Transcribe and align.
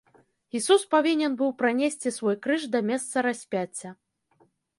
Ісус 0.59 0.85
павінен 0.93 1.35
быў 1.41 1.53
пранесці 1.59 2.15
свой 2.17 2.35
крыж 2.47 2.61
да 2.73 2.79
месца 2.89 3.15
распяцця. 3.27 3.89